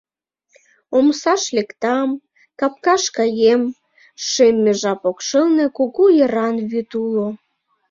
[0.97, 2.09] —Омсаш лектам,
[2.59, 3.61] капкаш каем—
[4.27, 7.27] шем межа покшелне кугу еран вӱд уло.